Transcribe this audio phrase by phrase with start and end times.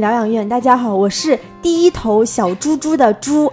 [0.00, 0.48] 疗养院。
[0.48, 3.52] 大家好，我是第一头小猪猪的猪。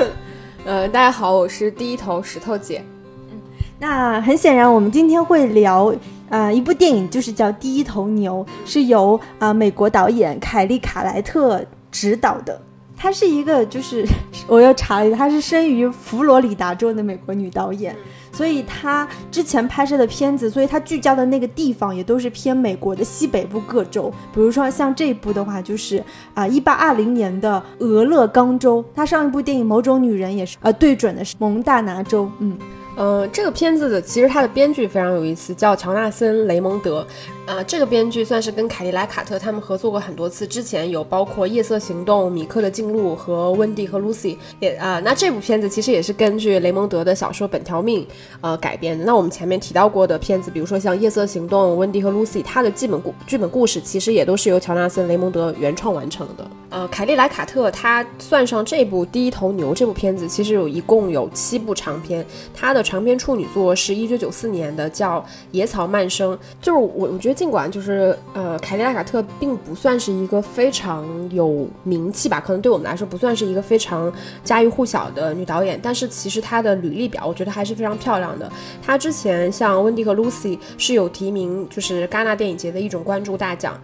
[0.64, 2.82] 呃，大家好，我是第一头石头姐。
[3.30, 3.38] 嗯
[3.80, 5.94] 那很显然，我们今天会聊
[6.28, 12.60] 啊一部电影，就是叫《第一头牛》，是由啊美国导演凯利卡莱特执导的。
[12.98, 14.04] 她是一个，就是
[14.48, 17.94] 我又查了一下，她是生于佛罗里达州的美国女导演。
[18.30, 24.12] 所以她之前拍摄的片子，所以她聚焦的那个地方也都是偏美国的西北部各州。
[24.34, 26.02] 比如说像这一部的话，就是
[26.34, 28.84] 啊，一八二零年的俄勒冈州。
[28.94, 32.30] 她上一部电影《某种女人》也是呃对准的是蒙大拿州。
[32.40, 32.56] 嗯。
[32.96, 37.06] 呃，这个片子的其实它的编剧非常有意思，叫乔纳森·雷蒙德。
[37.48, 45.00] 呃，这个编剧算是跟凯利莱卡特他们合作过很多次，之前有包括《夜色行动》、《米克的进路》和《温蒂和露西》也啊。
[45.02, 48.02] 那这部片子其实也是根据雷蒙德的小说《本条命》
[48.42, 49.02] 呃改编的。
[49.06, 56.46] 那我们前面提到过的片子，比如说像《夜色行动》、《温蒂和露西》，它的基本故剧本故事其实也都是由乔纳森·雷蒙德原创完成的。
[56.70, 62.82] 呃，凯利莱卡特他算上这部《第一头牛》这部片子，其实有一共有七部长片，他的。
[62.88, 65.20] 长篇处女作是一九九四年的，叫
[65.50, 66.34] 《野草漫生》。
[66.62, 78.50] 就是我，我觉得尽管就是呃，凯莉拉卡特并不算是一个非常有名气吧，可能对我们来说不算是一个非常家喻户晓的女导演，但是其实她的履历表我觉得还是非常漂亮的。
[78.82, 83.80] 她之前像《温蒂和 Lucy》是有提名，就是戛纳电影节的一种关注大奖。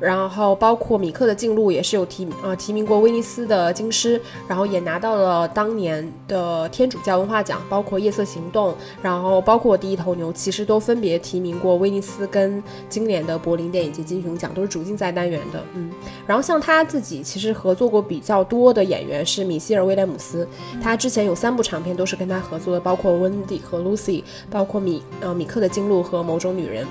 [0.00, 15.62] 然后包括米克的进路也是有提呃提名过威尼斯的金狮，然后也拿到了当年的天主教文化奖，包括夜色行动，然后包括第一头牛，其实都分别提名过威尼斯跟今年的柏林电影节金熊奖，都是主竞赛单元的。
[15.74, 15.90] 嗯，
[16.26, 20.46] 然后像他自己其实合作过比较多的演员是米歇尔威廉姆斯，
[20.82, 26.86] 他之前有三部长片都是跟他合作的，包括温蒂和 Lucy，包括米呃米克的金路和某种女人。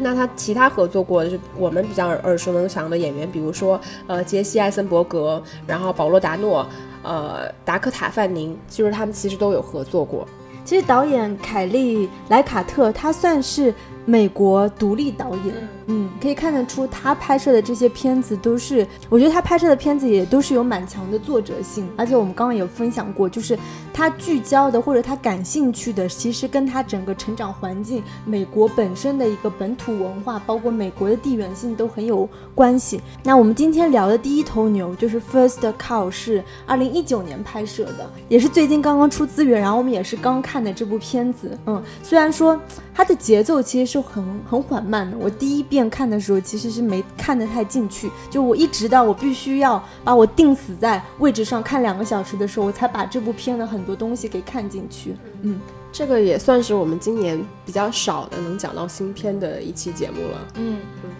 [0.00, 6.66] 那他其他合作过的，就我们比较耳熟能详的演员，比如说呃杰西·艾森伯格，然后保罗·达诺，
[7.02, 10.26] 呃达科塔·范宁，就是他们其实都有合作过。
[10.64, 13.74] 其实导演凯利莱卡特他算是。
[14.06, 23.58] 美国独立导演，嗯，嗯可以看得出他拍摄的这些片子都是，我觉得他拍摄的片子也都是有蛮强的作者性，而且我们刚刚有分享过，就是
[23.92, 33.02] 他聚焦的或者他感兴趣的，其实跟他整个成长环境、美国本身的一个本土文化，包括美国的地缘性都很有关系。
[33.22, 42.58] 那我们今天聊的第一头牛就是 First Cow，是二零一九年拍摄的，也是最近刚刚出资源，然后我们也是刚看的这部片子，嗯，虽然说
[42.94, 43.90] 它的节奏其实。
[43.90, 45.16] 是很很缓慢的。
[45.18, 48.10] 我第一遍看的时候，其实是没看得太进去。
[48.28, 55.14] 就我一直到我必须要把我定死在位置上看两个小时的时候，我才把这部片的很多东西给看进去。
[55.42, 55.58] 嗯，
[55.92, 60.48] 这个也算是我们今年比较少的能讲到新片的一期节目了。
[60.56, 61.10] 嗯嗯。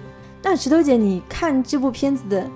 [0.43, 2.51] 那石头姐，你看这部片子的？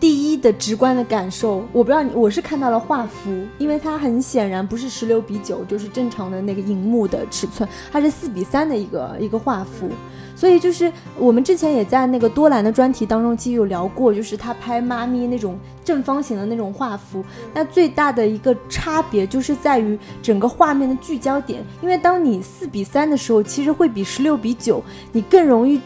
[0.00, 9.90] 第一的直观的感受，我不知道你，我是看到了画幅，因为它很显然不是十六比九，就是正常的那个荧幕的尺寸，它是四比三的一个一个画幅，
[10.34, 17.22] 所以就是我们之前也在那个多兰的专题当中其实有聊过，就是他拍妈咪那种正方形的那种画幅，
[17.52, 25.78] 那最大的一个差别就是在于整个画面的聚焦点，因为当你四比三的时候，其实会比十六比九你更容易。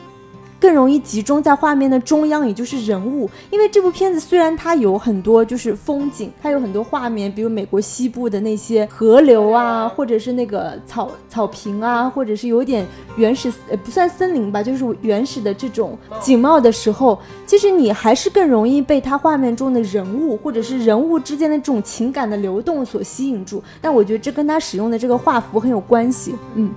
[0.64, 3.28] 更容易集中在画面的中央，也就是人物。
[3.50, 12.86] 因为这部片子虽然它有很多就是风景，它有很多画面，比如美国西部的那些河流啊，或者是那个草草坪啊，或者是有点
[13.16, 23.62] 原始，呃，不算森林吧，就是原始的这种景貌的时候，其实你还是更容易被它画面中的人物，或者是人物之间的这种情感的流动所吸引住。
[23.82, 26.70] 但我觉得这跟他使用的这个画幅很有关系，嗯。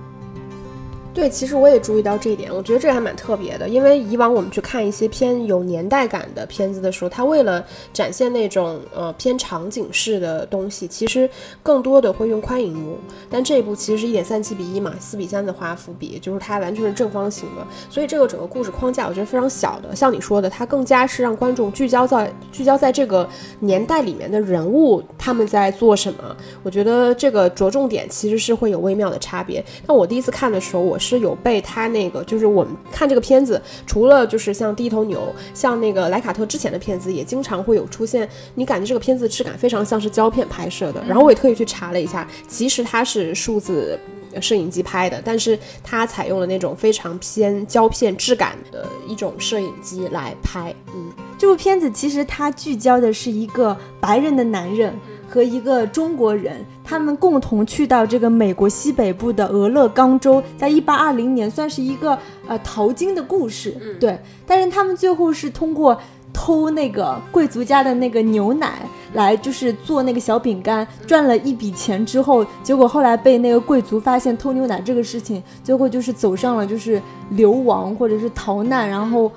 [1.14, 3.68] 对，其实我也注意到这一点，我觉得这还蛮特别的。
[3.68, 11.28] 因为以往我们去看一些偏有年代感的片子的时候，它为了展现那种呃偏场景式的东西，其实
[11.60, 12.96] 更多的会用宽银幕。
[13.28, 19.96] 但这一部其实是一点三七比一嘛，四比三的画幅比，就是它完全是正方形的，所以这个整个故事框架我觉得非常小的。
[19.96, 23.28] 像你说的，它更加是让观众聚焦在聚焦在这个
[23.58, 26.36] 年代里面的人物他们在做什么。
[26.62, 29.64] 我觉得这个着重点其实是会有微妙的差别。
[29.84, 31.08] 那我第一次看的时候，我是。
[31.08, 41.02] 是有被他那个，就是我们看这个片子，除了就是像第一头牛，像那个莱卡特之前的片子，也经常会有出现，你感觉这个片子质感非常像是胶片拍摄的。
[41.08, 43.98] 然后我也特意去查了一下，其实它是数字
[44.38, 50.74] 摄影机拍的，但是它采用了那种非常偏胶片质感的一种摄影机来拍。
[50.94, 54.92] 嗯，这部片子其实它聚焦的是一个白人的男人。
[55.28, 64.18] 和一个中国人，他们共同去到这个美国西北部的俄勒冈州，在一八二零年算是一个呃淘金的故事，对。
[64.46, 66.00] 但是他们最后是通过
[66.32, 68.80] 偷那个贵族家的那个牛奶
[69.12, 79.30] 来，就是做那个小饼干，赚了一笔钱之后，结果后来被那个贵族发现偷牛奶这个事情，最后就是走上了就是流亡或者是逃难，然后。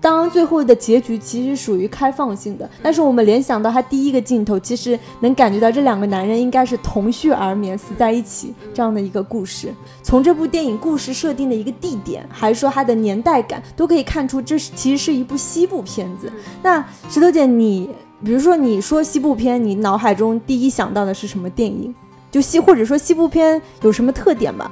[0.00, 9.74] 当然，最后的结局其实属于开放性的，但是我们联想到他第一个镜头，其实能感觉到这两个男人应该是同穴而眠，死在一起这样的一个故事。
[10.02, 16.32] 从这部电影故事设定的一个地点，还是说它的年代感，都可以看出这是其实是一部西部片子。
[16.62, 17.90] 那石头姐，你
[18.24, 21.94] 比如说你说西部片，你脑海中第一想到的是什么电影？
[22.30, 24.70] 就西或者说西部片有什么特点吧？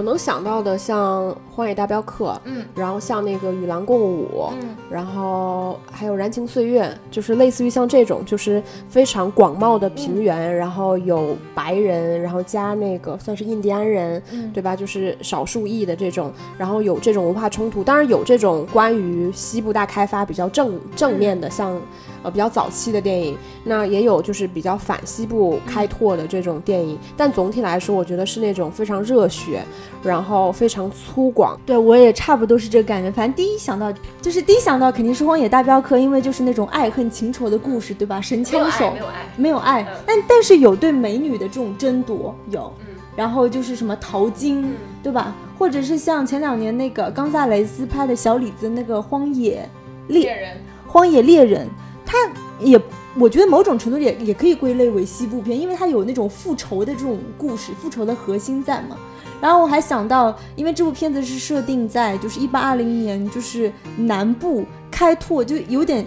[0.00, 14.22] 我能想到的像《荒野大镖客》，嗯，然后像那个《与狼共舞》，嗯，然后还有《燃情岁月》，就是类似于像这种，就是非常广袤的平原，然后有白人，然后加那个算是印第安人，
[14.54, 14.74] 对吧？
[14.74, 21.78] 就是少数裔的这种，然后有这种文化冲突，当然有这种关于西部大开发比较正正面的，像。
[22.22, 29.62] 呃，比较早期的电影，那也有就是比较反西部开拓的这种电影，但总体来说，我觉得是那种非常热血，
[30.02, 31.56] 然后非常粗犷。
[31.64, 33.10] 对我也差不多是这个感觉。
[33.10, 38.20] 反正第一想到就是第一想到肯定是《荒野大镖客》，因为就是那种爱恨情仇的故事，对吧？
[38.20, 42.72] 神枪手没有爱，没有爱，但但是有对美女的这种争夺，有。
[43.16, 44.72] 然后就是什么淘金，
[45.02, 45.34] 对吧？
[45.58, 49.68] 或者是像前两年那个冈萨雷斯拍的小李子那个《荒野
[50.08, 50.56] 猎人》，
[50.86, 51.68] 荒野猎人。
[52.10, 52.16] 它
[52.58, 52.76] 也，
[53.16, 58.96] 我觉得某种程度也也可以归类为西部片，因为它有那种复仇的这种故事，复仇的核心在嘛。
[59.40, 66.04] 然后我还想到，因为这部片子是设定在就是一八二零年，就是南部开拓，就有点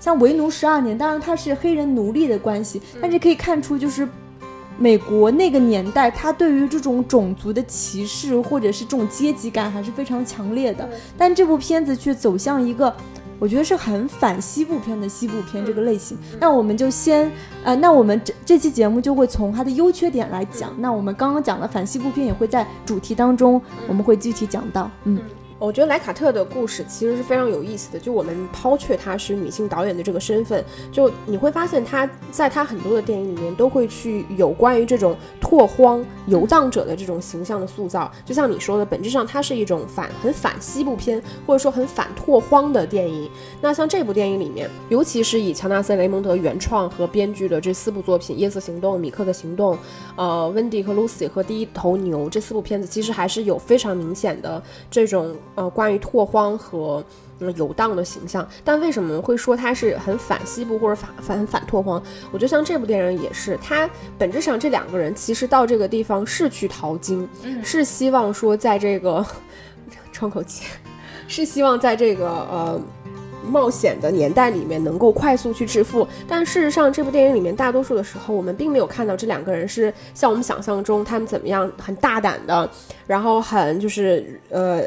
[0.00, 0.98] 像为奴十二年。
[0.98, 4.08] 当然它是黑人奴隶的关系，但是可以看出就是
[4.76, 10.88] 美国那个年代，它对于这种种族的歧视或者是这种阶级感还是非常强烈的。
[11.16, 12.92] 但这部片子却走向一个。
[13.38, 17.30] 我觉得是很反西部片的西部片这个类型，那我们就先，
[17.64, 20.74] 呃，那我们这这期节目就会从它的优缺点来讲。
[20.78, 25.20] 那我们刚刚讲了反西部片，也会在主题当中，我们会具体讲到，嗯。
[25.58, 27.98] 我觉得莱卡特的故事其实是非常有意思的。
[27.98, 38.10] 就我们抛却她是女性导演的这个身份，就你会发现她在她很多的电影里面都会去有关于这种拓荒游荡者的这种形象的塑造。
[38.24, 43.28] 就像你说的，本质上它是一种反很反西部片，或者说很反拓荒的电影。
[43.60, 49.74] 那像这部电影里面，尤其是以乔纳森·雷蒙德原创和编剧的这四部作品《夜色行动》《米克的行动》
[50.14, 55.34] 呃《温迪和露西》和《第一头牛》这四部片子，其实还是有非常明显的这种。
[55.58, 57.04] 呃，关于拓荒和
[57.56, 62.00] 游荡的形象，但为什么会说它是很反西部或者反反反拓荒？
[62.30, 67.28] 我觉得像这部电影也是，它本质上这两个人其实到这个地方是去淘金，
[67.64, 69.26] 是希望说在这个
[70.12, 70.64] 窗口期，
[71.26, 72.80] 是希望在这个呃
[73.44, 76.06] 冒险的年代里面能够快速去致富。
[76.28, 82.70] 但事实上，这部电影里面大多数的时候，我们并没有看到这两个人是像我们想象中他们怎么样很大胆的，
[83.08, 84.82] 然后很就是呃。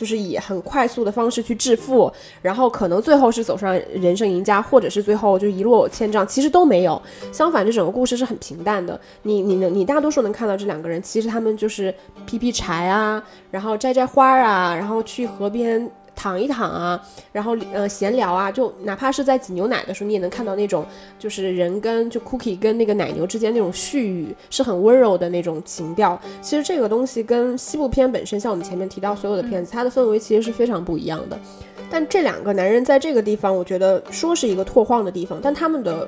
[0.00, 7.00] 就是以很快速的方式去致富，然后可能最后是走上人生赢家，或者是最后就一落千丈，其实都没有。
[7.30, 8.98] 相反，这整个故事是很平淡的。
[9.24, 15.86] 你你能你大多数能看到这两个人，其实他们就是劈劈柴啊，然后摘摘花啊，然后去河边。
[16.20, 20.84] 躺一躺啊，然后呃闲聊啊，就哪怕是在挤牛奶的时候，你也能看到那种
[21.18, 26.20] 就是人跟就 cookie 跟那个奶牛之间那种絮语，是很温柔的那种情调。
[26.42, 31.38] 其实这个东西跟西部片本身，像我们前面提到所有的片子，它的氛围其实是非常不一样的。
[31.90, 36.06] 但这两个男人在这个地方，我觉得说是一个拓荒的地方，但他们的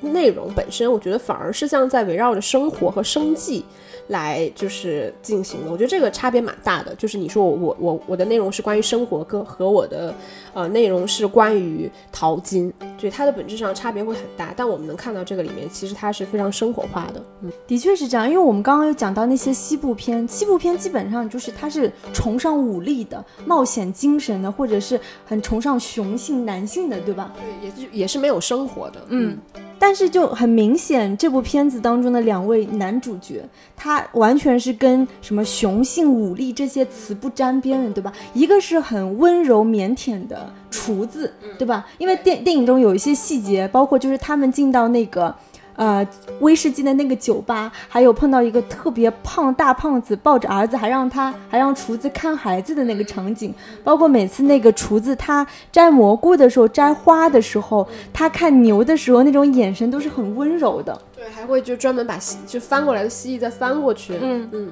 [0.00, 3.64] 内容本身，我觉得反而是像在围绕着生活和生计。
[4.08, 6.94] 来就是进行的，我觉得这个差别蛮大的。
[6.94, 10.14] 就是你说我我我我的内容是关于生活，跟和我的
[10.54, 14.54] 呃内容是关于淘金，对它的本质上差别会很大。
[14.56, 17.22] 但我们能看到这个里面，其实它是非常生活化的。
[17.42, 18.28] 嗯，的确是这样。
[18.28, 27.32] 因为我们刚刚有讲到那些西部片，西部片基本上就是它是崇尚武力的、冒险精神的，或者是很崇尚雄性男性的，对吧？
[27.34, 29.00] 对，也是也是没有生活的。
[29.08, 29.36] 嗯。
[29.78, 33.44] 但是就很明显，这部片子当中的两位男主角，
[33.76, 38.12] 他完全是跟什么雄性武力这些词不沾边的，对吧？
[38.34, 41.86] 一个是很温柔腼腆的厨子，对吧？
[41.98, 45.34] 因为电电影中有一些细节，包括就是他们进到那个。
[45.76, 46.06] 呃
[46.40, 53.54] 威士忌的那个酒吧，还有碰到一个特别胖大胖子抱着儿子，还让他还让厨子看孩子的那个场景，
[53.84, 60.98] 包括每次那个厨子他摘蘑菇的时候、摘花的时候，他看牛的时候那种眼神都是很温柔的。
[61.14, 64.14] 对，还会就专门把蜥就翻过来的蜥蜴再翻过去。
[64.20, 64.70] 嗯嗯。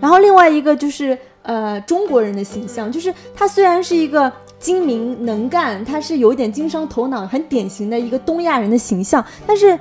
[0.00, 9.78] 然后另外一个就是呃中国人的形象，就是他虽然是一个精明能干，他是有一点经商头脑，很典型的一个东亚人的形象，但是。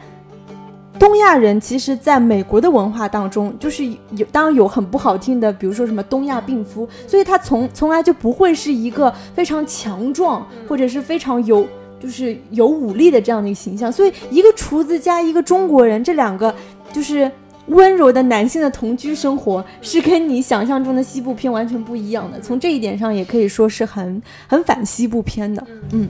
[1.02, 11.66] 东亚人其实，在美国的文化当中，就是有当然有很不好听的，比如说什么东亚病夫，所以他从从来就不会是一个非常强壮或者是非常有
[12.00, 13.92] 就是有武力的这样的一个形象。
[13.92, 16.54] 所以一个厨子加一个中国人，这两个
[16.94, 17.32] 就是
[17.66, 22.40] 温柔的男性的同居生活，是跟你想象中的西部片完全不一样的。
[22.40, 25.66] 从这一点上，也可以说是很很反西部片的。
[25.94, 26.08] 嗯，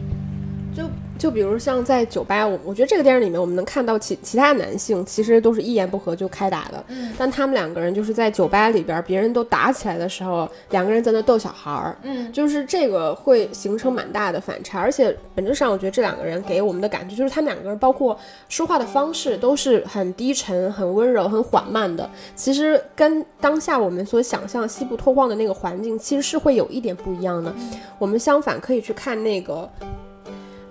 [0.76, 0.84] 就。
[1.22, 18.18] 就比如像在酒吧，我我觉得这个电影里面，我们能看到其其他男性其实都是一言不合就开打的，嗯，但他们两个人就是在酒吧里边，别人都打起来的时候，两个人在那逗小孩儿，嗯，就是这个会形成蛮大的反差，而且本质上我觉得这两个人给我们的感觉就是他们两个人包括
[18.50, 27.54] 说话的方式都是很低沉、很温柔、很缓慢的，其实跟当下我们所想象西部拓荒的那个环境其实是会有一点不一样的，
[28.00, 29.70] 我们相反可以去看那个。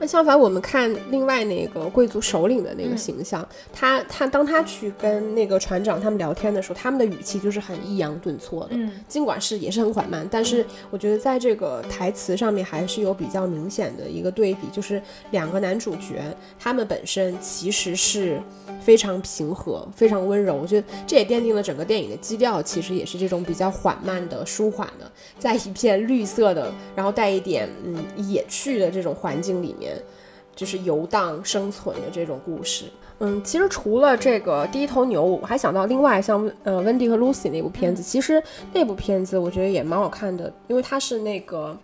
[0.03, 15.03] 那相反，我们看另外那个贵族首领的那个形象，他他当他去跟那个船长他们聊天的时候，他们的语气就是很抑扬顿挫的，嗯，尽管是也是很缓慢，但是我觉得在这个台词上面还是有比较明显的一个对比，就是
[15.33, 16.23] 两个男主角
[16.59, 18.41] 他们本身其实是
[18.81, 29.90] 非常平和、非常温柔，我觉得这也奠定了整个电影的基调，其实也是这种比较缓慢的、舒缓的，在一片绿色的，然后带一点嗯野趣的这种环境里面。
[30.55, 32.85] 就是游荡生存的这种故事，
[33.21, 38.43] 嗯，其实除了这个第一头牛，我还想到另外像呃温迪和露西那部片子，其实
[38.73, 41.75] 那部片子我觉得也蛮好看的，因为它是那个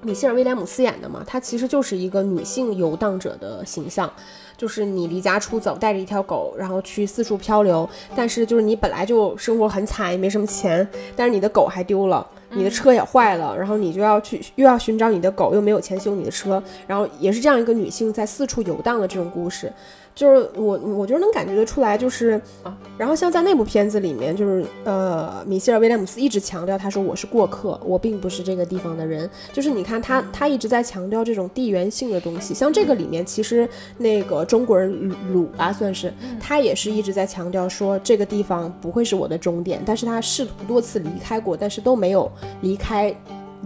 [0.00, 4.12] 米歇尔威廉姆斯演的嘛，它其实就是一个女性游荡者的形象，
[4.56, 12.26] 就是你离家出走，带着一条狗，然后去四处漂流，但是就是你本来就生活很惨，也没什么钱，但是你的狗还丢了。
[12.54, 19.72] 你的车也坏了，然后你就要去又要寻找你的狗，又没有钱修你的车，然后也是这样一个女性在四处游荡的这种故事。
[20.14, 29.28] 就是我，我觉得能感觉得出来，就是啊，然后像在那部片子里面，就是呃，米歇尔威廉姆斯一直强调，他说我是过客，我并不是这个地方的人。
[29.54, 32.52] 就是你看他，他一直在强调这种地缘性的东西。
[32.52, 33.66] 像这个里面，其实
[33.96, 43.14] 那个中国人鲁吧，算是他也是一直在强调说这个地方不会是我的终点，但是他试图多次离开过，但是都没有离开，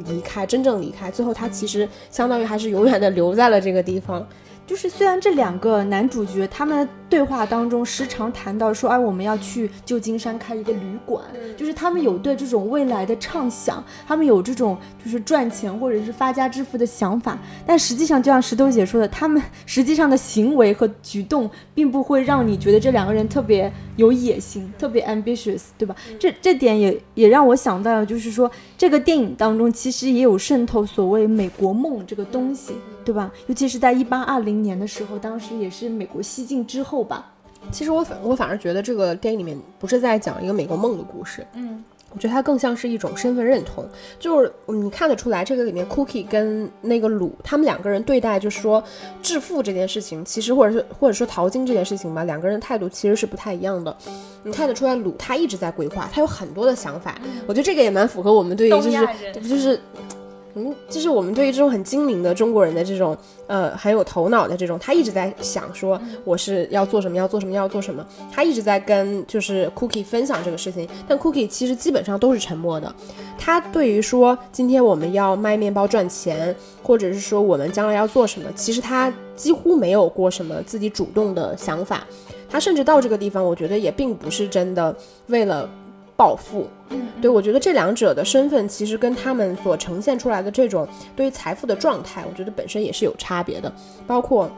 [0.09, 1.11] 离开真正离开。
[1.11, 4.25] 最后他其实相当于还是永远的留在了这个地方。
[4.67, 11.23] 就是虽然这两个男主角他们对话当中时常谈到说，哎，我们要去旧金山开一个旅馆，
[11.57, 25.95] 就是他们有对这种未来的畅想，他们有这种就是赚钱或者是发家致富的想法，但实际上就像石头姐说的，他们 实际上的行为和举动并不会让你觉得这两个人特别有野心，特别 ambitious，对吧？
[26.19, 32.73] 这这点也也让我想到了，就是说这个电影当中其实也有渗透所谓美国梦这个东西。
[33.07, 33.31] 对吧？
[33.47, 37.33] 尤其是在一八二零年的时候，当时也是美国西进之后吧。
[37.73, 41.83] 其实我反我反而觉得这个电影里面不是在讲一个美国梦的故事，嗯，
[42.13, 43.85] 我觉得它更像是一种身份认同。
[44.21, 48.81] 就是你看得出来，这个里面 Cookie 跟那个鲁他们两个人对待，就是说
[49.21, 53.97] 致富这件事情，其实或者是或者说淘金这件事情吧，两个人的态度其实是不太一样的。
[54.45, 57.21] 你看得出来，鲁他一直在规划，他有很多的想法。
[57.49, 58.91] 我觉得这个也蛮符合我们对于就是
[59.49, 59.81] 就是。
[60.59, 63.15] 嗯，就是我们对于这种很精明的中国人的这种，
[63.47, 68.05] 呃，很有头脑的这种，他一直在想说我是要做什么，要做什么，要做什么。
[68.33, 72.91] 他一直在跟就是 Cookie 分享这个事情，但 Cookie 其实基本上都是沉默的。
[73.39, 82.03] 他对于说今天我们要卖面包赚钱，或者是说我们将来要做什么，其实他几乎没有过什么自己主动的想法。
[82.49, 84.97] 他甚至到这个地方，我觉得也并不是真的
[85.27, 85.69] 为了。
[86.17, 93.71] 暴富，嗯，对我觉得这两者的身份其实跟他们所呈现出来的这种对于财富的状态，我觉得本身也是有差别的。
[94.07, 94.51] 包括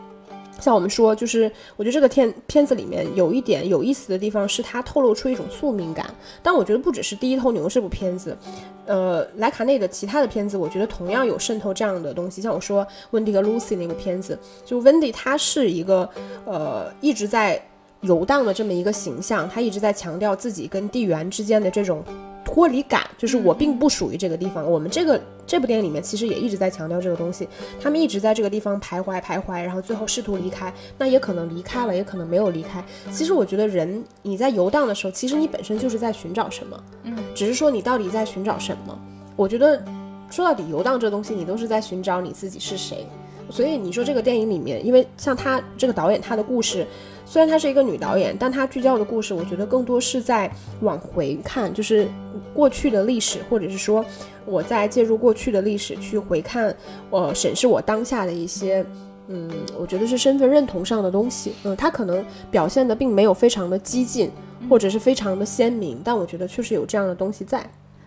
[0.61, 6.13] 像我们说，就是我觉得这个片片子里面有一点有意思的地方，是它透露出一种宿命感。
[6.43, 8.37] 但我觉得不只是《第一头牛》这部片子，
[8.87, 12.41] 呃，莱卡内的其他的片子，我觉得同样有渗透这样的东西。
[12.41, 16.09] 像我说温蒂和 Lucy 那部片子，就温蒂她是一个
[16.45, 17.61] 呃一直在。
[18.03, 22.03] 游荡的这么一个形象，他一直在强调自己跟地缘之间的这种
[22.45, 24.65] 脱离感，就是我并不属于这个地方。
[24.71, 27.49] 我们这个这部电影里面其实也一直在强调这个东西，
[27.81, 32.83] 他们一直在这个地方徘徊徘徊，然后最后试图离开，那也可能离开了，也可能没有离开。
[33.11, 38.99] 其实我觉得人你在游荡的时候，其实你本身就是在寻找什么，嗯，只是说你到底在寻找什么。
[39.35, 39.83] 我觉得
[40.31, 43.07] 说到底，游荡这东西，你都是在寻找你自己是谁。
[43.51, 46.87] 所以你说这个电影里面，因为像他这个导演，他的故事。
[47.31, 52.09] 虽然她是一个女导演，但她聚焦的故事，我觉得更多是在往回看，就是
[52.55, 54.03] 过去的历史，或者是说
[54.47, 56.75] 我在介入过去的历史去回看，
[57.11, 58.83] 呃，审视我当下的一些，
[59.29, 61.53] 嗯，我觉得是身份认同上的东西。
[61.65, 64.31] 嗯，她可能表现的并没有非常的激进，
[64.71, 67.63] 或者是非常的鲜明，但我觉得确实有这样的东西在。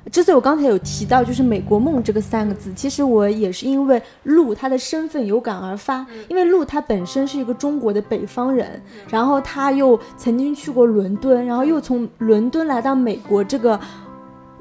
[0.10, 13.80] 之所以我刚才有提到就是“美国梦”这个三个字，其实我也是因为陆他的身份有感而发，因为陆他本身是一个中国的北方人，然后他又曾经去过伦敦，然后又从伦敦来到美国这个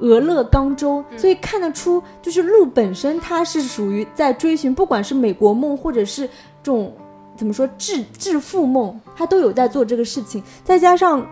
[0.00, 6.26] 俄勒冈州，所以看得出就是鹿本身他是属于在追寻，不管是美国梦或者是
[6.62, 6.92] 这种
[7.34, 11.26] 怎么说致致富梦，他都有在做这个事情，再加上。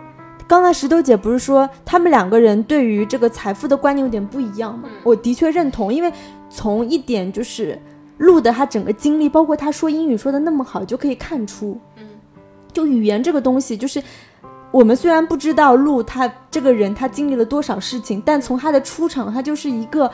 [0.49, 4.89] 刚才石头姐不是说他们两个人对于这个财富的观念有点不一样吗？
[5.03, 6.11] 我的确认同，因为
[6.49, 7.79] 从一点就是
[8.17, 11.79] 路的他整个经历，包括他说英语说的那么好，就可以看出，
[12.73, 14.01] 就语言这个东西，就是
[14.71, 20.11] 我们虽然不知道陆他这个人他经历了多少事情，但从他的出场，他就是一个。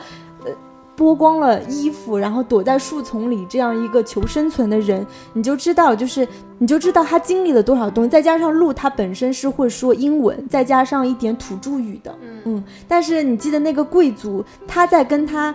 [0.96, 6.26] 剥光了衣服，然后躲在树丛里，这样一个求生存的人，你就知道，就是
[6.58, 8.10] 你就知道他经历了多少东西。
[8.10, 12.64] 再加上鹿，他本身是会说英文，再加上一点土著语的，嗯。
[12.88, 15.54] 但是你记得那个贵族，他在跟他，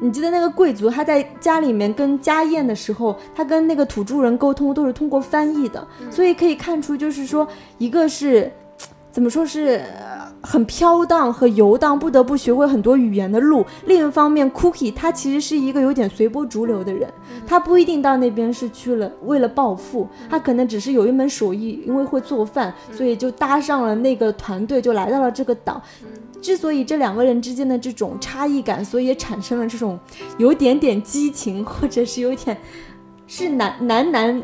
[0.00, 7.46] 你记得那个贵族他在家里面跟家宴的时候，他跟那个土著人沟通都是通过翻译的，所以可以看出，就是说
[7.78, 8.50] 一个是。
[9.12, 9.82] 怎么说是
[10.42, 13.64] 很飘荡和游荡，不得不学会很多语言的路。
[13.86, 17.12] 另一方面，Cookie 他其实是一个有点随波逐流的人，
[17.46, 25.80] 他不一定到那边是去了为了暴富，他可能只是有一门手艺，因为会做饭，所以就搭上了那个团队，就来到了这个岛。
[26.40, 29.98] 之所以这两个人之间的这种差异感，所以也产生了这种
[30.38, 32.56] 有点点激情，或者是有点
[33.26, 34.42] 是男男男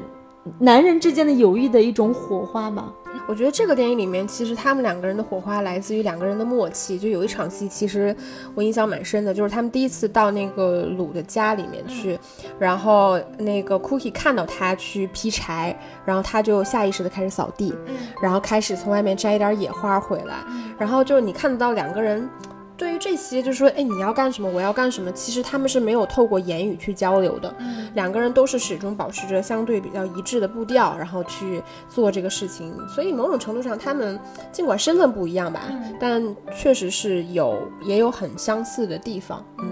[0.58, 2.92] 男人之间的友谊的一种火花吧。
[3.26, 6.98] 我觉得这个电影里面，其实他们两个人的火花来自于两个人的默契。
[6.98, 8.14] 就有一场戏，其实
[8.54, 12.18] 我印象蛮深的，就是他们第一次到那个鲁的家里面去，
[12.58, 17.74] 然后那个 Cookie 看到他去劈柴，然后他就下意识的开始扫地，
[18.20, 20.36] 然后开始从外面摘一点野花回来，
[20.78, 22.28] 然后就是你看得到两个人。
[22.76, 27.54] 对于这些，就是说，哎，你要干什么，我要干什么，其实他们是没有透过言语去交流的，
[27.94, 32.74] 两个人都是始终保持着相对比较一致的步调，然后去做这个事情。
[32.88, 34.18] 所以某种程度上，他们
[34.52, 35.62] 尽管身份不一样吧，
[35.98, 36.22] 但
[36.54, 39.66] 确实是有也有很相似的地方，嗯。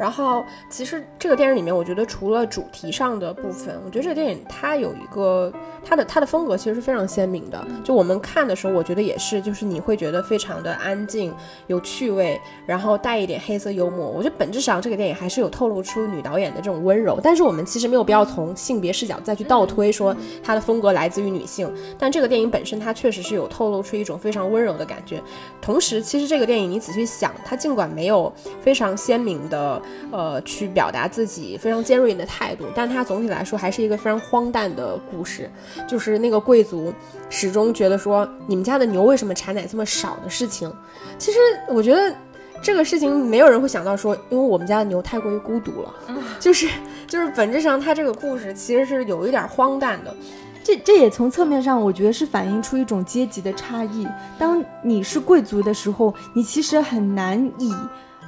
[0.00, 5.52] 然后，其实这个电影里面，我觉得除了主题上的部分，我觉得这个电影它有一个
[5.84, 7.62] 它的它的风格其实是非常鲜明的。
[7.84, 11.34] 就我们看的时候，我觉得也是，就是你会觉得非常的安静、
[11.66, 14.08] 有趣味，然后带一点黑色幽默。
[14.08, 17.20] 我觉得本质上这个电影还是有透露出女导演的这种温柔。
[17.22, 21.70] 但是我们其实没有必要从性别视角再去倒推说它的风格来自于女性。
[21.98, 25.22] 但这个电影本身它确实是有透露出一种非常温柔的感觉。
[25.60, 28.32] 同时，其实这个电影你仔细想，它尽管没有
[28.62, 29.82] 非常鲜明的。
[30.10, 35.50] 呃，去表达自己非常尖锐的态度，但他总体来说还是一个非常荒诞的故事。
[35.88, 36.92] 就是那个贵族
[37.28, 40.72] 始终觉得说，你们家的牛为什么产奶这么少的事情。
[41.18, 42.14] 其实我觉得
[42.62, 45.94] 这个事情没有人会想到说，因为我们家的牛太过于孤独了。
[46.38, 46.68] 就是
[47.06, 50.14] 就是本质上，它这个故事其实是有一点荒诞的。
[50.62, 54.06] 这这也从侧面上，我觉得是反映出一种阶级的差异。
[54.38, 57.74] 当你是贵族的时候，你其实很难以。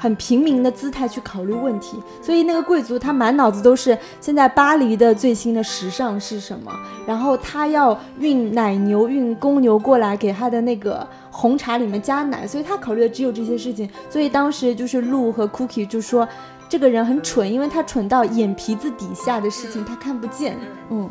[0.02, 6.72] 很平民的姿态去考虑问题，所以那个贵族他满脑子都是现在巴黎的最新的时尚是什么，
[7.06, 13.88] 然后他要运奶牛、运公牛过来给他的那个红茶里面加奶，所以他考虑的只有这些事情。
[14.10, 16.28] 所以当时就是鹿和 Cookie 就说
[16.68, 20.58] 这个人很蠢，因为他蠢到眼皮子底下的事情他看不见。
[20.90, 21.08] 嗯，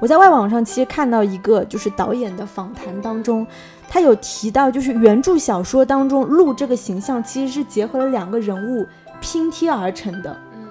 [0.00, 3.46] 我在外网上其实看到一个就是导演的访谈当中。
[3.92, 8.86] 他有提到，就是原著小说当中鹿这个形象其实是结合了两个人物
[9.20, 10.40] 拼贴而成的。
[10.54, 10.68] 嗯，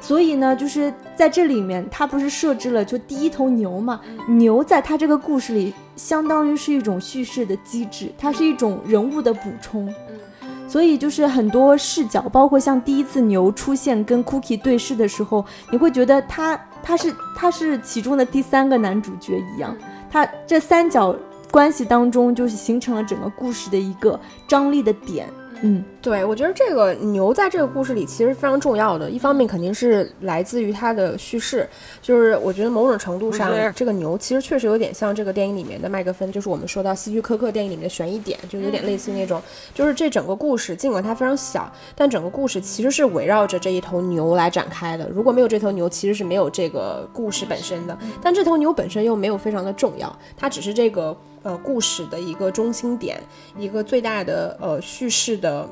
[0.00, 4.00] 所以呢，就是在这里面，他不是设置了就第一头牛嘛？
[4.26, 9.86] 牛在他这个故事里，相当于是一种叙事的机制，它是一种人物的补充。
[10.40, 19.76] 嗯，所以就是很多视角，包括像第一次牛出现跟 Cookie 对视的时候，你会觉得他他是他是其中的第三个男主角一样，
[20.10, 21.14] 他这三角。
[21.52, 25.28] 关系当中就是形成了整个故事的一个张力的点，
[25.60, 31.66] 嗯，对，我觉得这个牛在这个故事里其实非常重要的，一方面肯定是来自于它的叙事，
[32.02, 39.40] 就是我觉得某种程度上，这个牛其实确实有点像这个电影里面的麦克芬，就是我们说到希区柯克电影里面的悬疑点，就有点类似那种，
[39.72, 45.08] 就是这整个故事尽管它非常小，但整个故事其实是围绕着这一头牛来展开的。
[45.08, 47.96] 如果没有这头牛，其实是没有这个故事本身的。
[48.20, 51.16] 但这头牛本身又没有非常的重要，它只是这个。
[51.44, 53.20] 呃，故事的一个中心点，
[53.58, 55.68] 一个最大的呃叙事的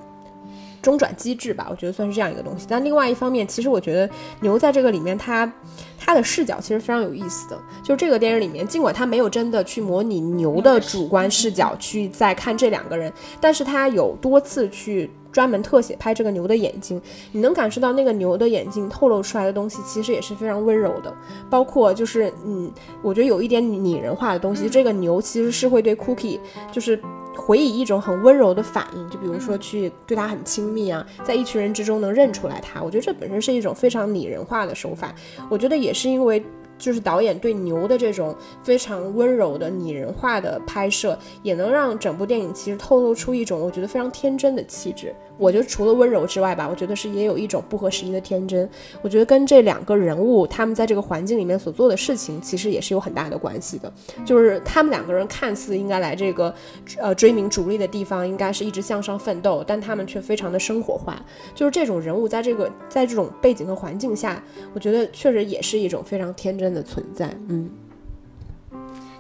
[0.83, 2.67] 中转机制吧，我觉得算是这样一个东西。
[2.69, 4.09] 但另外一方面，其实我觉得
[4.41, 5.51] 牛在这个里面，它
[5.99, 7.59] 它的视角其实非常有意思的。
[7.83, 15.11] 就是这个电影里面，尽管它没有真的去模拟牛的主观视角去在看这两个人，但是它有多次去。
[15.33, 21.17] 专门特写拍这个牛的眼睛，你能感受到那个牛的眼睛透露出来的东西，其实也是非常温柔的。
[21.49, 22.69] 包括就是，嗯，
[23.01, 24.69] 我觉得有一点拟人化的东西。
[24.69, 26.41] 这个牛其实是会对 Cookie
[26.73, 27.01] 就是
[27.37, 32.83] 回以一种很温柔的反应，就比如说去对他很亲密啊，在一群人之中能认出来他。
[32.83, 35.15] 我觉得这本身是一种非常拟人化的手法。
[35.49, 36.43] 我觉得也是因为。
[36.81, 45.15] 就是导演对牛的这种非常温柔的拟人化的拍摄，也能让整部电影其实透露出一种我觉得非常天真的气质。
[45.41, 48.69] 我觉得除了温柔之外吧，我觉得是也有一种不合时宜的天真。
[49.01, 53.91] 我觉得跟这两个人物他们在这个环境里面所做的事情，其实也是有很大的关系的。
[54.25, 56.55] 就是他们两个人看似应该来这个
[56.99, 61.21] 呃追名逐利的地方，应该是一直向上奋斗，但他们却非常的生活化。
[61.55, 64.43] 就是这种人物在这个在这种背景和环境下，
[64.75, 67.35] 我觉得确实也是一种非常天真的存在。
[67.49, 67.71] 嗯，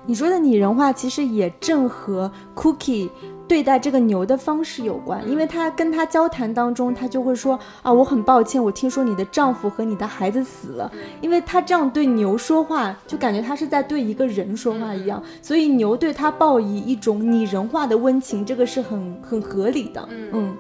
[0.04, 3.08] 你说的拟人化其实也正和 Cookie。
[3.50, 10.88] 对待这个牛的方式有关，因为他跟他交谈当中，他就会说啊，我很抱歉，我听说你的丈夫和你的孩子死了。
[11.20, 20.08] 因为他这样对牛说话，就感觉他是在对一个人说话一样，所以牛对他报以一种拟人化的温情，这个是很很合理的。
[20.32, 20.56] 嗯，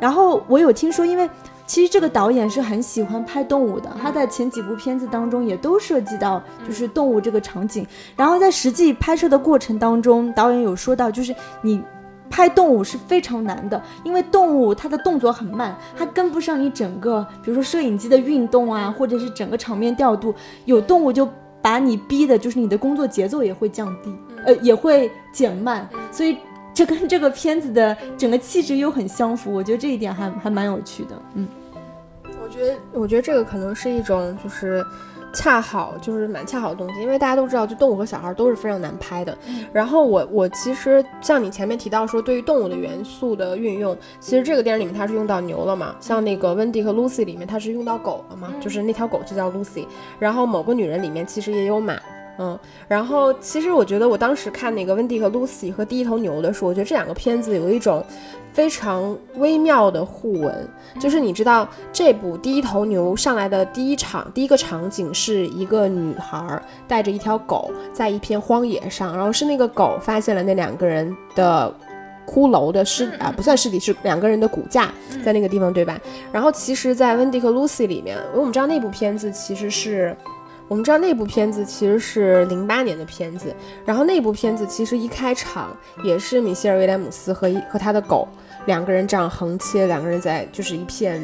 [0.00, 1.28] 然后我有听说，因为。
[1.72, 7.86] 其实这个导演是很喜欢拍动物的，他在前几部片子当中也都涉及到就是动物这个场景。
[8.14, 11.82] 然后在实际拍摄的过程当中，导演有说到，就是你
[12.28, 20.34] 拍动物是非常难的，因为动物它的动作很慢，它跟不上你整个，比如说摄影机的运动啊，或者是整个场面调度。
[20.66, 21.26] 有动物就
[21.62, 25.88] 把你逼的，就是你的工作节奏也会降低，呃，也会减慢。
[26.10, 26.36] 所以。
[26.74, 31.10] 这跟这个片子的整个气质又很相符，我觉得这一点还还蛮有趣的。
[31.34, 31.61] 嗯，我
[32.52, 34.84] 觉得我觉得这个可能是一种就是
[35.32, 39.36] 恰好就是蛮恰好的东西，因为大家都知道，就动物和小孩都是非常难拍的。
[39.72, 49.86] 然后我我其实像你前面提到说，对于动物的元素的运用，其实这个电影里面它是用到牛了嘛，像那个温蒂和 Lucy 里面它是用到狗了嘛，就是那条狗就叫 Lucy。
[50.18, 51.98] 然后某个女人里面其实也有马。
[52.38, 58.02] 嗯，然后其实我觉得我当时看那个温蒂和露西和第一头牛的时候，我觉得这两个片子有一种
[58.54, 60.68] 非常微妙的互文。
[60.98, 71.72] 就是你知道，这部第一头牛上来的第一场第一个场景是一个女孩带着一条狗在一片荒野上，然后是那个狗发现了那两个人的
[72.26, 74.90] 骷髅的尸啊，不算尸体，是两个人的骨架
[75.22, 76.00] 在那个地方，对吧？
[76.32, 80.16] 然后其实，在温蒂和 Lucy 里面，因为我们知道那部片子其实是。
[80.72, 83.54] 我们知道那部片子其实是零八年的片子，
[83.84, 88.26] 然后那部片子其实一开场也是米歇尔·威廉姆斯和一和他的狗
[88.64, 91.20] 两个人这样横切，两个人在就是一片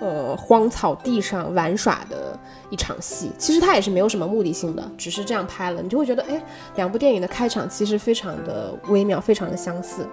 [0.00, 3.32] 呃荒草地上玩耍的一场戏。
[3.38, 6.38] 其实他也是没有什么目的性的，只是这样拍了，你就会觉得哎，
[6.76, 10.06] 两部电影的开场其实非常的微妙，非常的相似。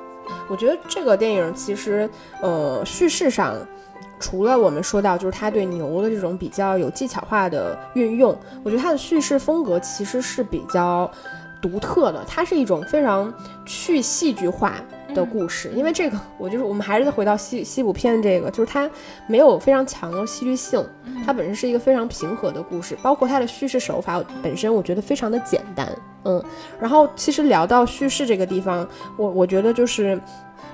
[0.48, 2.10] 我觉得这个电影其实
[2.42, 3.54] 呃叙事上。
[4.20, 11.10] 除了我们说到，就是他对牛的这种比较有技巧化的运用，我觉得他的叙事风格其实是比较
[11.62, 12.24] 独特的。
[12.28, 13.32] 它是一种非常
[13.66, 14.76] 去戏剧化
[15.14, 18.90] 的故事，因为这个，我就是我们还是再回到西西部片这个，就是它
[19.28, 20.84] 没有非常强的戏剧性，
[21.26, 25.88] 它本身是一个非常平和的故事，包括它的叙事手法本身，我觉得非常的简单。
[26.24, 26.44] 嗯，
[26.80, 30.20] 然后其实聊到叙事这个地方，我我觉得就是。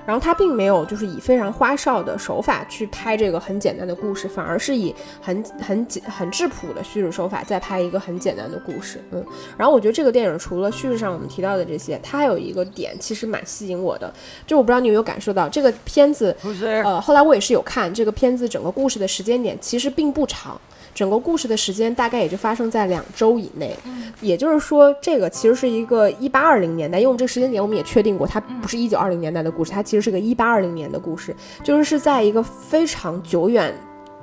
[0.06, 9.02] 然后他并没有就是以非常花哨的手法去拍这个很简单的故事，反而是以很很简很质朴的叙事手法在拍一个很简单的故事。
[9.12, 9.24] 嗯，
[9.56, 14.12] 然后我觉得这个电影除了叙事上我们提到的这些，它还有一个点其实蛮吸引我的，
[14.46, 20.60] 就我不知道你有没有感受到这个片子，呃，后来我也是有看这个片子整个故事的时间点其实并不长。
[20.94, 23.76] 整个故事的时间大概也就发生在两周以内，
[24.20, 33.74] 也就是说，这个其实是一个一八二零年代，因为我们这个时间点我们也确定过，它不是一九二零年代的故事，它其实是个一八二零年的故事，就是是在一个非常久远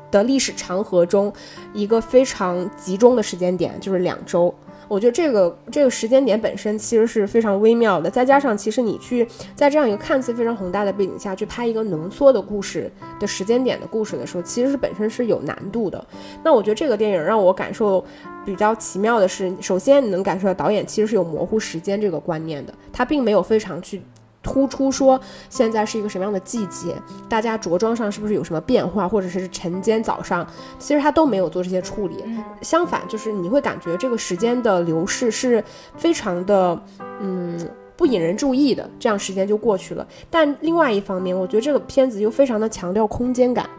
[0.09, 1.31] 的历史长河中，
[1.73, 4.53] 一个非常集中的时间点，就是两周。
[4.91, 9.25] 我觉得这个这个时间点本身其实是非常微妙的，再加上其实你去
[9.55, 16.05] 在这样一个看似非常宏大的背景下去拍一个浓缩的故事的时间点的故事的时候，其实是本身是有难度的。
[16.43, 18.03] 那我觉得这个电影让我感受
[18.45, 24.01] 比较奇妙的是，首先你能感受到导演其实是有模糊时间这个观念的，他并没有非常去。
[24.43, 26.95] 突出说现在是一个什么样的季节，
[27.29, 30.45] 大家着装上是不是有什么变化，或者是晨间早上，
[30.79, 32.23] 其实他都没有做这些处理。
[32.61, 35.63] 相反，就是你会感觉这个时间的流逝是
[35.95, 36.81] 非常的，
[37.19, 40.07] 嗯，不引人注意的，这样时间就过去了。
[40.29, 43.69] 但另外一方面，我觉得这个片子又非常的强调空间感。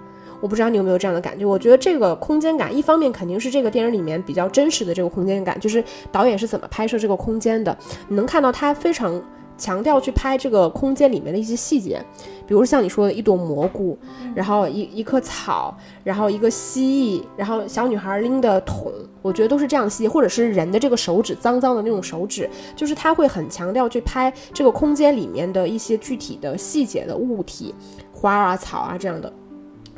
[0.41, 1.45] 我不知道你有没有这样的感觉？
[1.45, 9.21] 我觉得这个空间感，一方面肯定是这个电影里面比较真实的这个空间感，就是导演是怎么拍摄这个空间的，你能看到他非常。
[9.63, 12.05] 强调去拍这个空间里面的一些细节，
[12.49, 13.97] 比如像你说的一朵蘑菇，
[14.35, 15.73] 然后一一棵草，
[16.03, 27.73] 然后一个蜥蜴，然后小女孩拎的桶，我觉得都是这样的细节，或者是人的这个手指脏脏的那种手指，就是他会很强调去拍这个空间里面的一些具体的细节的物体，
[28.13, 29.33] 花啊草啊这样的。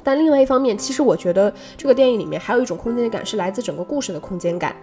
[0.03, 4.77] 但另外一方面，其实我觉得这个电影里面还有一种空间感是来自整个故事的空间感。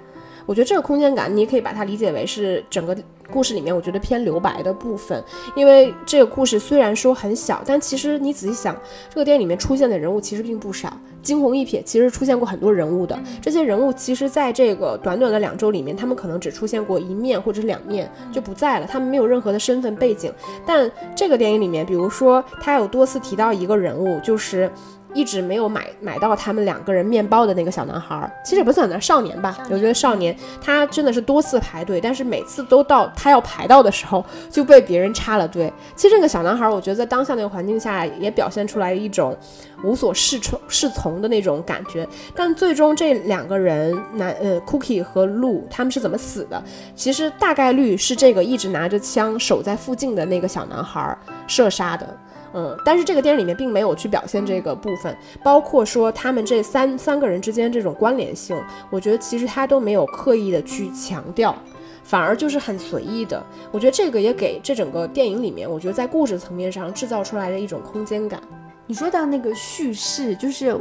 [0.52, 2.94] 我觉得这个空间感，你也可以把它理解为是整个
[3.32, 5.24] 故事里面，我觉得偏留白的部分。
[5.56, 8.76] 因为这个故事虽然说很小，但其实你仔细想，
[9.10, 10.92] 这个电影里面出现的人物其实并不少。
[11.22, 13.18] 惊鸿一瞥，其实出现过很多人物的。
[13.42, 20.34] 这些人物其实在这个短短的两周里面，他们可能只出现过一面或者是两面就不在了，他们没有任何的身份背景。
[20.66, 24.70] 但这个电影里面，比如说他有多次提到一个人物，就是。
[25.14, 35.72] 一直没有买买到他们两个人面包的那个小男孩，其实也不算男少年吧，我觉得少年他真的是多次排队，但是每次都到他要排到的时候就被别人插了队。
[35.96, 39.38] 其实这个小男孩，我觉得在当下那个环境下也表现出来一种
[39.84, 42.08] 无所适从适从的那种感觉。
[42.36, 46.64] 但最终这两个人，男呃 Cookie 和鹿他们是怎么死的？
[46.96, 52.18] 其实大概率是这个一直拿着枪守在附近的那个小男孩射杀的。
[52.54, 58.56] 嗯，但是这个电影里面并没有去表现这个部分，包括说他们这三三个人之间这种关联性，
[58.90, 61.56] 我觉得其实他都没有刻意的去强调，
[62.04, 63.42] 反而就是很随意的。
[63.72, 68.42] 我觉得这个也给这整个电影里面，我觉得在故事层面上制造出来的一种空间感。
[68.86, 70.76] 你说到那个叙事，就是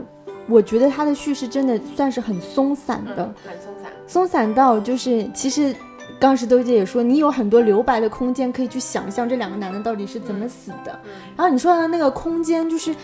[0.48, 5.74] 我觉得他的叙事真的算是很松散的，很松散，松散到就是其实。
[6.20, 11.00] 刚石豆姐也说，你有很多留白的空间，可以去想象这两个男的到底是怎么死的。
[11.34, 12.94] 然后你说的那个空间，就是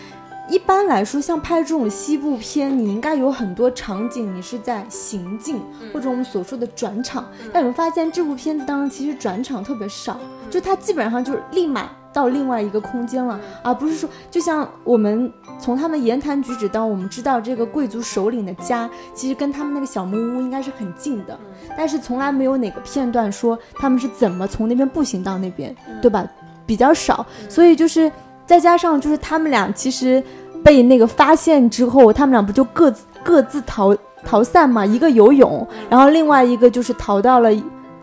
[0.47, 5.59] 一般来说，像拍这种西部片，你应该有很多场景，你是在行进
[5.91, 7.27] 或者我们所说的转场。
[7.51, 10.19] 但你们发现这部片子当中其实转场特别少，
[10.51, 11.89] 就它基本上就是立马。
[12.17, 21.39] 到另外一个空间了，而不是说，就像我们从他们言谈举止到我们知道这个贵族首领的家，其实跟他们那个小木屋应该是很近的，
[21.77, 26.25] 但是从来没有哪个片段说他们是怎么从那边步行到那边，对吧？
[26.65, 28.11] 比较少，所以就是
[28.47, 30.23] 再加上就是他们俩其实
[30.63, 34.83] 被那个发现之后，他们俩不就各自各自逃逃散嘛？
[34.83, 37.51] 一个游泳，然后另外一个就是逃到了。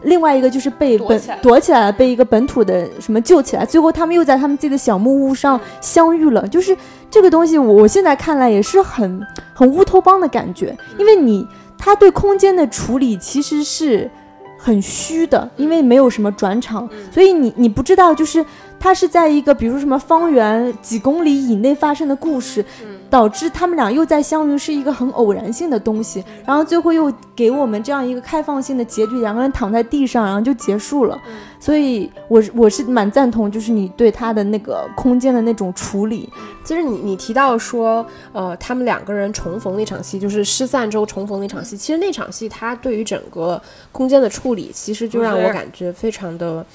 [0.05, 6.47] 另外一个就是被本躲起来了，被一个本土的什么救起来，最后他们又在他们自己的小木屋上相遇了。
[6.49, 6.77] 就是
[7.11, 9.21] 这个东西，我现在看来也是很
[9.53, 14.11] 很乌托邦的感觉，因为你他对空间的处理其实是
[14.59, 18.45] 很虚的，因为没有什么转场，所以你你不知道就是。
[18.85, 22.63] 它是在一个，比如什么方圆几公里以内发生的故事，
[23.09, 26.23] 导致他们俩又在相遇，是一个很偶然性的东西。
[26.45, 31.19] 然后最后又给我们这样一个开放性的结局，两个人躺在地上，然后就结束了。
[31.59, 36.29] 所以，我我是蛮赞同，就是你对他的那个空间的那种处理。
[36.63, 41.75] 其实你你提到说，呃，他们两个人重逢那场戏，就是失散之后重逢那场戏。
[41.75, 43.59] 其实那场戏，它对于整个
[43.93, 46.57] 空间的处理，其实就让我感觉非常的。
[46.59, 46.67] 嗯，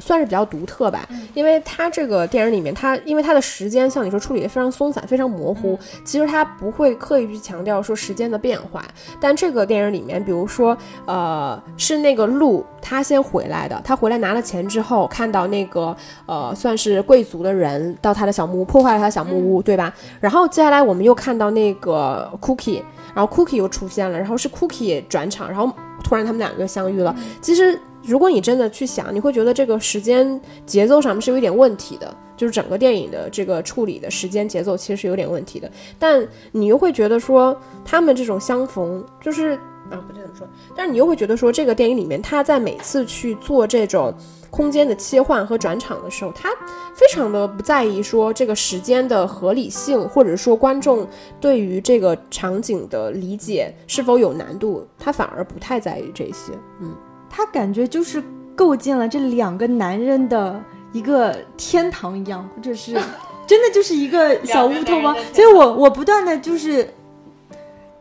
[0.00, 8.84] 算是比较独特吧，因为它这个电影里面，它因为它的时间像你说处理的非常松散，非常模糊，其实它不会刻意去强调说时间的变化。
[9.20, 19.94] 但这个电影里面，比如说，呃，是那个鹿，他先回来的，他回来拿了钱之后，看到那个呃，算是贵族的人到他的小木屋，破坏了他的小木屋，对吧？
[20.20, 22.82] 然后接下来我们又看到那个 Cookie，
[23.14, 27.14] 然后 Cookie 又出现了，然后是 Cookie 转场，然后突然他们两个相遇了。
[27.40, 27.80] 其实。
[28.06, 35.70] 如果你真的去想，你会觉得这个时间节奏上面是有一点问题的，就是整个电影的这个处理的时间节奏其实是有点问题的。
[35.98, 39.52] 但你又会觉得说，他们这种相逢，就是
[39.90, 40.46] 啊，不这么说。
[40.76, 44.12] 但是你又会觉得说，这个电影里面他在每次去做这种
[44.50, 46.50] 空间的切换和转场的时候，他
[46.94, 51.06] 非常的不在意说这个时间的合理性，或者说观众
[51.40, 56.52] 对于这个场景的理解是否有难度，他反而不太在意这些。
[56.80, 56.94] 嗯，
[57.36, 58.22] 他感觉就是
[58.54, 62.92] 构建了这两个男人的一个天堂一样，或者是
[63.44, 65.16] 真的就是一个小乌托邦。
[65.32, 66.88] 所以我我不断的就是。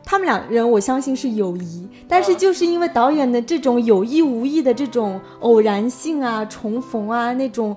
[0.06, 7.76] 他们两人，我相信是友谊，但是就是因为导演的这种有意无意的这种偶然性啊、重逢啊那种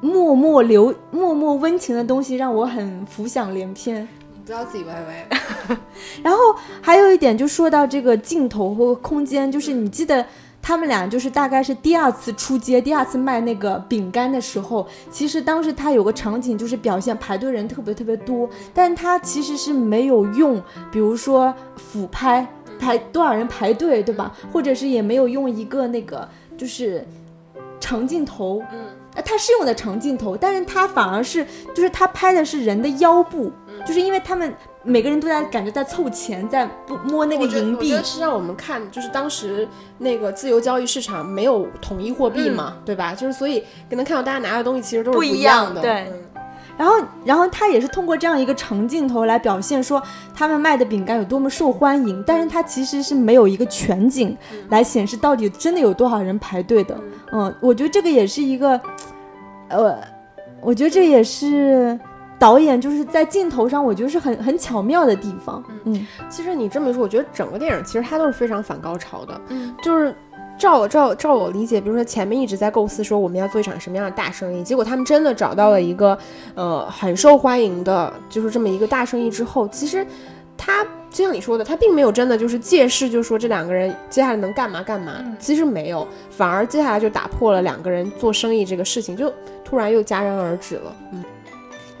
[0.00, 4.08] 默默流、默默温情的东西，让我很浮想联翩。
[4.34, 5.28] 你不要自己歪歪。
[6.24, 6.38] 然后
[6.80, 10.24] 还有一点，就说到这个镜头和空间，就是你记得。
[10.70, 22.46] 他们俩就是大概是第二次出街，第二次卖那个饼干的时候，其实当时他有个场景就是表现排队人特别特别多，但他其实是没有用，比如说俯拍
[22.78, 24.32] 排多少人排队，对吧？
[24.52, 27.04] 或者是也没有用一个那个就是
[27.80, 28.78] 长镜头，嗯，
[29.24, 33.50] 他是用的长镜头，但是他反而是就是他拍的是人的腰部，
[33.84, 34.54] 就是因为他们。
[34.82, 37.94] 每个人都在感觉在凑钱，在不摸那个银币。
[38.02, 43.14] 是让我们看，就是当时那个自由交易市场没有统一货币嘛，对吧？
[43.14, 45.82] 就是所以可能看到大家拿的东西其实都是不一样的。
[45.82, 46.10] 对。
[46.78, 46.94] 然后，
[47.26, 50.02] 然后他也是通过这样一个长镜头来表现说
[50.34, 54.34] 他们卖的饼干有多么受欢迎，但是他其实是没有一个全景
[54.70, 56.98] 来显示到底真的有多少人排队的。
[57.32, 58.80] 嗯，我觉得这个也是一个，
[59.68, 59.98] 呃，
[60.62, 62.00] 我觉得这也是。
[62.40, 65.62] 导演就是在镜头上，我觉得是很很巧妙的地方。
[65.84, 69.38] 嗯，其实你这么一说，我觉得整个电影其实它都是非常反高潮的。
[69.48, 70.14] 嗯，就是
[70.58, 76.16] 照我照照我理解，比如说前面一直在构思说我们要做一场什么样的大生意，结果他们真的找到了一个
[76.54, 80.06] 呃很受欢迎的，就是这么一个大生意之后，其实
[80.56, 89.30] 他就像你说的，他并没有真的就是借势就说这两个人接下来能干嘛干嘛，其实没有，反而接下来就打破了两个人做生意这个事情，就
[89.62, 90.96] 突然又戛然而止了。
[91.12, 91.22] 嗯。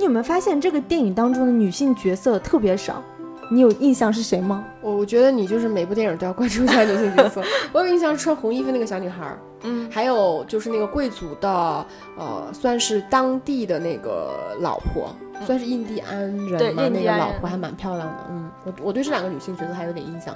[0.00, 3.02] 你有没有发现这个电影当中的女性角色特别少？
[3.50, 4.64] 你有印象是谁吗？
[4.80, 7.42] 我我觉得你就是每部电影都要关注一下女性角色。
[7.70, 11.86] 我有印象是穿红衣服那个小女孩，嗯，还有就是那个贵族的，
[12.16, 16.88] 呃，算是当地的那个老婆，算是印第安人嘛？
[16.88, 18.26] 那个老婆还蛮漂亮的。
[18.30, 20.34] 嗯，我我对这两个女性角色还有点印象。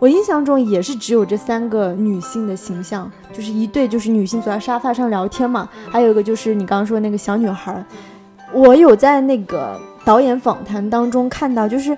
[0.00, 7.84] 我印象中也是只有这三个女性的形象，就是一对就是女性坐在沙发上聊天嘛，还有一个就是你刚刚说那个小女孩。
[8.52, 11.96] 我有在那个导演访谈当中看到，就是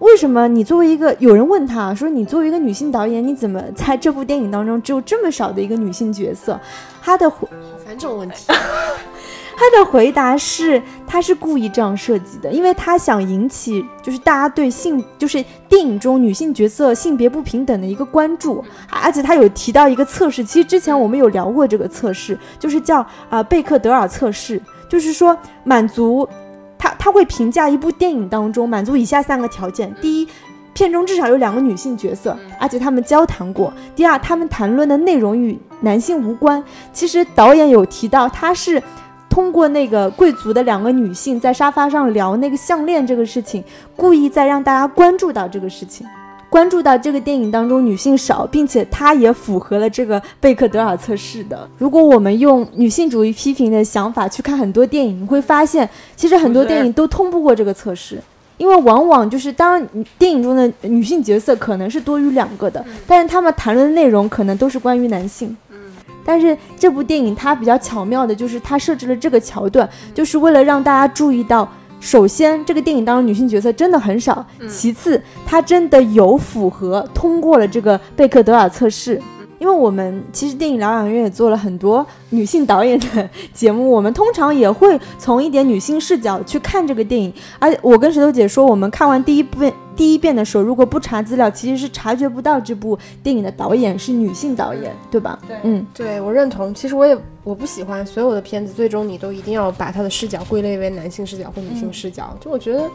[0.00, 6.58] 为什么你作为一个有人问他说，你作为一个女性导演，你怎么在这部电影当中只有这么少的一个女性角色？
[7.00, 8.46] 他的回好烦这种问题，
[9.56, 24.60] 他的回答是他是故意这样设计的，因为他想引起就是大家对性就是电影中女性角色性别不平等的一个关注，而且他有提到一个测试，其实之前我们有聊过这个测试，就是叫啊贝克德尔测试。
[24.92, 26.28] 就是说，满足
[26.76, 30.28] 他他会评价一部电影当中满足以下三个条件：第一，
[30.74, 36.62] 片中至少有两个女性角色，而且他们交谈过；第二，他们谈论的内容与男性无关。
[36.92, 38.82] 其实导演有提到，他是
[39.30, 43.64] 通过那个贵族的两个女性在沙发上聊那个项链这个事情，
[43.96, 46.06] 故意在让大家关注到这个事情。
[46.52, 51.66] 关注到这个电影当中女性少，并且它也符合了这个贝克德尔测试的。
[51.78, 58.20] 如果我们用女性主义批评的想法去看很多电影，你会发现其实很多电影都通不过这个测试，
[58.58, 59.88] 因为往往就是当然
[60.18, 65.56] 电影中的女性角色可能是多于两个的，但是他们谈论的内容可能都是关于男性。
[65.70, 65.78] 嗯，
[66.22, 71.66] 但是这部电影它比较巧妙的就是它设置了这个桥段，就是为了让大家注意到。
[72.02, 74.44] 首先，这个电影当中女性角色真的很少。
[74.68, 79.22] 其次，她真的有符合通过了这个贝克德尔测试。
[79.62, 87.32] 因为我们其实电影疗养院也做了很多女性导演的节目，我们通常也会从一点女性视角去看这个电影。
[87.60, 95.38] 而我跟石头姐说，我们看完第一遍第一遍的时候，如果不查资料，其实是察觉不到这部电影的导演是女性导演，对吧？
[95.46, 96.74] 对，嗯，对我认同。
[96.74, 102.36] 其实我也我不喜欢所有的片子，最终你都一定要把他的视角归类为男性视角或女性视角。
[102.40, 102.90] 就我觉得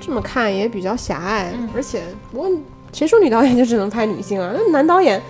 [0.00, 2.02] 这么看也比较狭隘，而且
[2.32, 2.50] 我
[2.92, 4.52] 谁说女导演就只能拍女性啊？
[4.52, 5.22] 那男导演。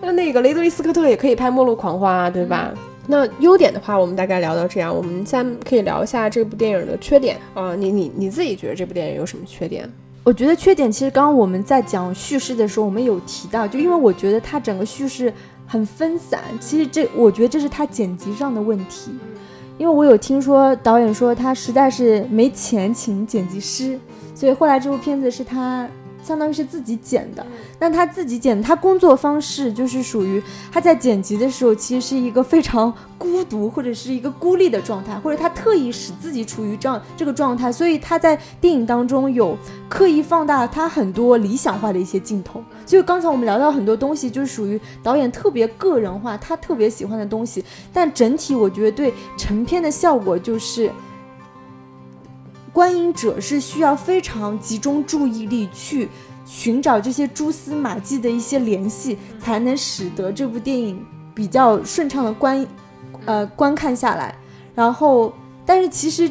[0.00, 2.72] 那那个雷德利·斯科特也可以拍《末路狂花》，对吧？
[3.06, 4.94] 那优点的话，我们大概聊到这样。
[4.94, 7.74] 我们现在可以聊一下这部电影的缺点啊。
[7.74, 9.90] 你你你自己觉得这部电影有什么缺点？
[10.24, 15.32] 我觉得缺点其实刚刚我们在讲叙事的时候，我们有提到，就因为我觉得它整个叙事
[15.66, 16.40] 很分散。
[16.60, 19.10] 其实这我觉得这是它剪辑上的问题，
[19.78, 23.98] 因为我有听说导演说他实在是没钱请剪辑师，
[24.34, 25.88] 所以后来这部片子是他
[26.28, 27.44] 相当于是自己剪的。
[27.78, 39.56] 那他自己剪，他工作方式就是属于他在剪辑的时候，其实是一个非常孤独或者是一个孤立的状态，或者他特意使自己处于这样这个状态，所以他在电影当中有
[39.88, 42.62] 刻意放大他很多理想化的一些镜头。
[42.84, 47.64] 就刚才我们聊到很多东西，就是属于导演特别个人化，他特别喜欢的东西。
[47.92, 50.90] 但整体我觉得对成片的效果就是。
[52.72, 56.08] 观影者是需要非常集中注意力去
[56.44, 61.04] 寻找这些蛛丝马迹的一些联系，才能使得这部电影
[61.34, 62.66] 比较顺畅的观，
[63.26, 64.34] 呃观看下来。
[64.74, 65.32] 然后，
[65.66, 66.30] 但是其实，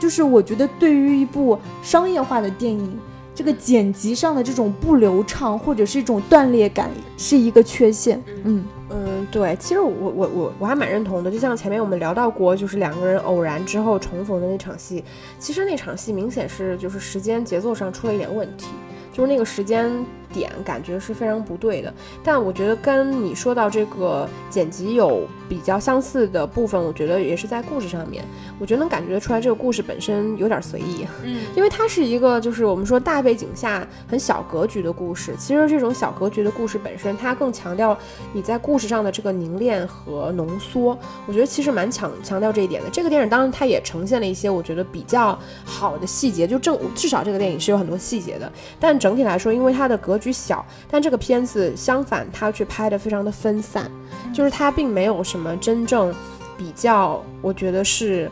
[0.00, 2.98] 就是我觉得对于一部商业化的电影，
[3.34, 8.22] 这个剪辑上的这种不流畅或者是一种断裂感是一个缺陷。
[8.44, 8.64] 嗯。
[8.96, 11.30] 嗯，对，其实我我我我还蛮认同的。
[11.30, 15.02] 就像前面我们聊到过，就是两个人偶然之后重逢的那场戏，
[15.38, 18.68] 其实那场戏明显是就是时间节奏上出了一点问题，
[19.12, 19.90] 就是那个时间。
[20.34, 28.24] 点感觉是非常不对的，但我觉得跟你说到这个剪辑有比较相似的部分，我觉得也是在故事上面，
[28.58, 37.96] 我觉得能感觉出来这个故事本身有点随意，嗯，因为它是一个就是我们说大背景下很小格局的故事，其实这种小格局的故事本身，它更强调
[38.32, 42.90] 你在故事上的这个凝练和浓缩，我觉得其实蛮强强调这一点的。
[42.90, 50.23] 这个电影当然它也呈现了一些我觉得比较好的细节，就正至少这个电影是有很多细节的，但整体来说，因为它的格局。
[50.24, 53.90] 局小，但这个片子相反，它却拍的非常的分散，
[54.32, 56.14] 就是它并没有什么真正
[56.56, 58.30] 比较，我觉得是，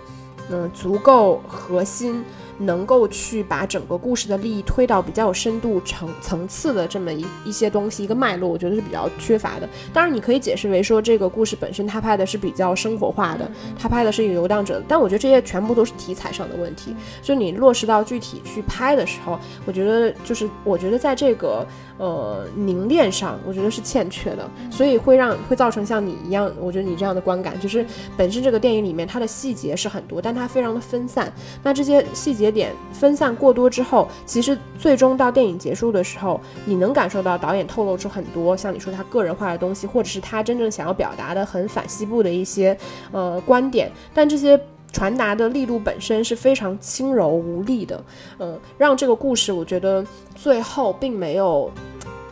[0.49, 2.25] 嗯，足够核心。
[2.59, 9.69] 能够去把整个故事的利益推到比较有深度层层次的这么一一些东西，一个脉络，我觉得是比较缺乏的。
[9.93, 14.83] 当然，你可以解释为说这个故事本身它拍的是比较生活化的，它拍的是一个游荡者。
[14.87, 16.95] 但我觉得这些全部都是题材上的问题。
[17.23, 21.67] 就你落实到具体去拍的时候，我觉得就是我觉得在这个
[21.99, 27.85] 呃凝练上，我觉得是欠缺的，所以会让会造成像你一样，我觉得你这样的观感，就是
[28.17, 31.33] 本身这个电影里面它的细节是很多，但它非常的分散。
[31.65, 32.53] 那这些细节。
[32.53, 42.77] 点分散过多之后，其实最终到电影结束的时候，你能感受到导演透露出很多像你说他个人化的东西，或者是他真正想要表达的很反西部的一些
[43.11, 44.61] 呃观点，但这些
[44.93, 48.05] 传达的力度本身是非常轻柔无力的，
[48.39, 51.71] 嗯，让这个故事我觉得最后并没有。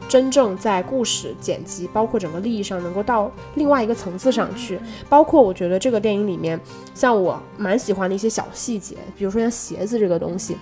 [0.09, 4.77] 真正在故事剪辑，包括整个利益上，能够到另外一个层次上去。
[5.09, 6.59] 包括我觉得这个电影里面，
[6.95, 10.57] 像我蛮喜欢的一些小细节，比如说像鞋子这个东西。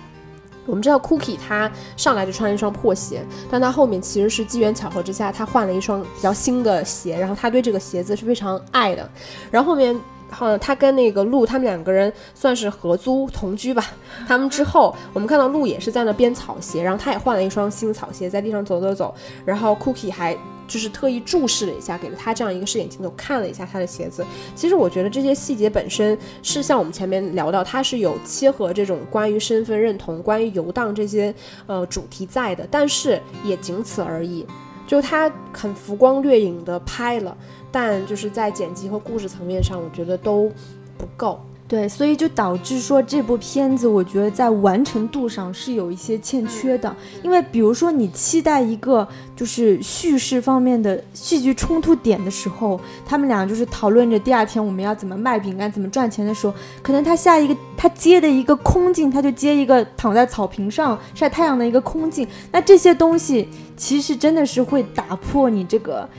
[0.67, 9.09] 我们知道 Cookie 他上来就穿一双破鞋，但他后面其实是机缘巧合之下，他换了一双比较新的鞋，然后他对这个鞋子是非常爱的。
[9.49, 9.99] 然后后面。
[10.29, 13.83] 好，他跟那个鹿，他们两个人算是合租同居吧。
[14.27, 19.13] 他们之后，我们看到鹿也是在那编草鞋，然后他也换了一双新草鞋，在地上走走走。
[19.45, 24.23] 然后 Cookie 还就是特意注视了一下，给了他这样一个视眼镜头，看了一下他的鞋子。
[24.55, 31.33] 其实我觉得这些细节本身是像我们前面聊到，它是有切合这种关于身份认同、关于游荡这些
[31.65, 34.45] 呃主题在的，但是也仅此而已。
[34.85, 37.37] 就他很浮光掠影的拍了。
[37.71, 40.51] 但就是在剪辑和故事层面上，我觉得都
[40.97, 41.39] 不够。
[41.67, 46.95] 对，所以就导致说这部片子，我觉得在完成度上是有一些欠缺的。
[47.21, 62.27] 因为比如说你期待一个就是叙事方面的戏剧冲突点的时候，他们俩就是讨论着第二天我们要怎么卖饼干、怎么赚钱的时候，可能他下一个他接的一个空镜，他就接一个躺在草坪上晒太阳的一个空镜。
[62.51, 63.47] 那这些东西
[63.77, 66.09] 其实真的是会打破你这个。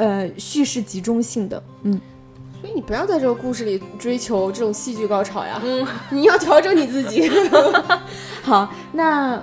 [0.00, 2.00] 呃，叙事集中性的，嗯，
[2.60, 7.30] 所以你不要在这个故事里追求这种戏剧高潮呀，嗯， 你要调整你自己。
[8.42, 9.42] 好，那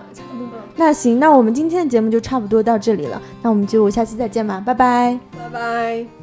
[0.75, 6.16] 那行，那我们今天的节目就差不多到这里了，那我们就下期再见吧，拜拜，拜拜。